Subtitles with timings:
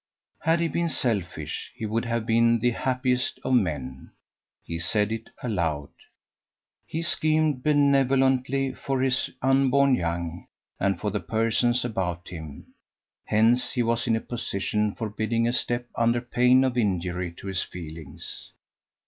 [0.39, 4.09] Had he been selfish, he would have been the happiest of men!
[4.63, 5.89] He said it aloud.
[6.87, 10.47] He schemed benevolently for his unborn young,
[10.79, 12.73] and for the persons about him:
[13.25, 17.61] hence he was in a position forbidding a step under pain of injury to his
[17.61, 18.51] feelings.